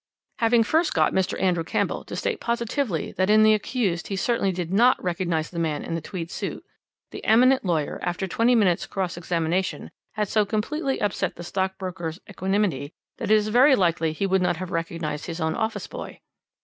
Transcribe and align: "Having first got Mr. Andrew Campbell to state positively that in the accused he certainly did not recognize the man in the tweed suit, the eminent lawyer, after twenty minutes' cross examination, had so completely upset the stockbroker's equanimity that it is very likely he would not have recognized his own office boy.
"Having 0.39 0.63
first 0.63 0.95
got 0.95 1.13
Mr. 1.13 1.39
Andrew 1.39 1.63
Campbell 1.63 2.03
to 2.05 2.15
state 2.15 2.39
positively 2.39 3.11
that 3.17 3.29
in 3.29 3.43
the 3.43 3.53
accused 3.53 4.07
he 4.07 4.15
certainly 4.15 4.51
did 4.51 4.73
not 4.73 4.99
recognize 5.03 5.51
the 5.51 5.59
man 5.59 5.83
in 5.83 5.93
the 5.93 6.01
tweed 6.01 6.31
suit, 6.31 6.65
the 7.11 7.23
eminent 7.23 7.63
lawyer, 7.63 7.99
after 8.01 8.25
twenty 8.25 8.55
minutes' 8.55 8.87
cross 8.87 9.15
examination, 9.15 9.91
had 10.13 10.27
so 10.27 10.43
completely 10.43 10.99
upset 10.99 11.35
the 11.35 11.43
stockbroker's 11.43 12.19
equanimity 12.27 12.91
that 13.19 13.29
it 13.29 13.35
is 13.35 13.49
very 13.49 13.75
likely 13.75 14.11
he 14.11 14.25
would 14.25 14.41
not 14.41 14.57
have 14.57 14.71
recognized 14.71 15.27
his 15.27 15.39
own 15.39 15.53
office 15.53 15.85
boy. 15.85 16.19